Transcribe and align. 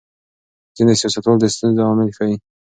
ځینې 0.75 0.93
سیاستوال 1.01 1.37
د 1.39 1.45
ستونزو 1.55 1.81
عامل 1.87 2.09
ښيي. 2.17 2.35